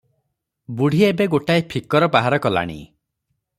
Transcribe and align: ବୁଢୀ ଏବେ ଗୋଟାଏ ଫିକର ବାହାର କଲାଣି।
ବୁଢୀ 0.79 1.01
ଏବେ 1.09 1.27
ଗୋଟାଏ 1.35 1.63
ଫିକର 1.75 2.11
ବାହାର 2.17 2.43
କଲାଣି। 2.47 2.79